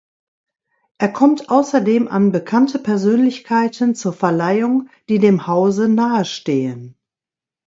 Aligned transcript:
Er 0.97 1.09
kommt 1.13 1.51
außerdem 1.51 2.07
an 2.07 2.31
bekannte 2.31 2.79
Persönlichkeiten 2.79 3.93
zur 3.93 4.13
Verleihung, 4.13 4.89
die 5.09 5.19
dem 5.19 5.45
Hause 5.45 5.89
nahestehen. 5.89 6.95